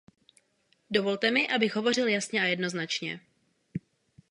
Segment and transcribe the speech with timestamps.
[0.89, 3.19] Dovolte mi, abych hovořil jasně a jednoznačně.